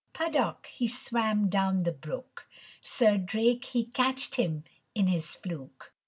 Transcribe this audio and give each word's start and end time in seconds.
Puddock 0.13 0.65
he 0.65 0.87
swam 0.87 1.47
down 1.47 1.83
the 1.83 1.91
brook, 1.91 2.47
Sir 2.81 3.19
Drake 3.19 3.65
he 3.65 3.85
catched 3.85 4.33
him 4.33 4.63
in 4.95 5.05
his 5.05 5.35
fluke. 5.35 5.93